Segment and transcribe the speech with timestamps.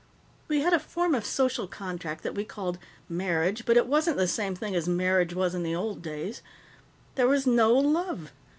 [0.47, 4.27] "We had a form of social contract that we called 'marriage,' but it wasn't the
[4.27, 6.41] same thing as marriage was in the old days.
[7.13, 8.31] There was no love.